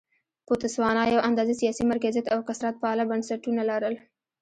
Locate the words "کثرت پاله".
2.49-3.03